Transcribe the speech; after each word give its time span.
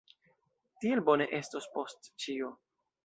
Tiel 0.85 1.01
bone 1.09 1.27
estos 1.41 1.69
post 1.77 2.11
ĉio. 2.25 2.51